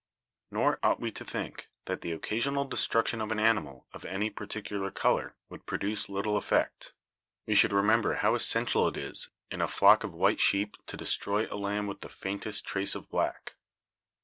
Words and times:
Nor 0.49 0.79
ought 0.81 0.99
we 0.99 1.11
to 1.11 1.23
think 1.23 1.69
that 1.85 2.01
the 2.01 2.11
occasional 2.11 2.65
destruction 2.65 3.21
of 3.21 3.31
an 3.31 3.37
animal 3.39 3.85
of 3.93 4.03
any 4.03 4.31
par 4.31 4.47
ticular 4.47 4.91
color 4.91 5.35
would 5.47 5.67
produce 5.67 6.09
little 6.09 6.37
effect; 6.37 6.93
we 7.45 7.53
should 7.53 7.71
re 7.71 7.83
member 7.83 8.15
how 8.15 8.33
essential 8.33 8.87
it 8.87 8.97
is 8.97 9.29
in 9.51 9.61
a 9.61 9.67
flock 9.67 10.03
of 10.03 10.15
white 10.15 10.39
sheep 10.39 10.75
to 10.87 10.97
de 10.97 11.05
stroy 11.05 11.47
a 11.51 11.55
lamb 11.55 11.85
with 11.85 12.01
the 12.01 12.09
faintest 12.09 12.65
trace 12.65 12.95
of 12.95 13.11
black. 13.11 13.53